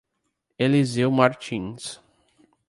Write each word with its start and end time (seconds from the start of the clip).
Eliseu 0.57 1.11
Martins 1.11 2.01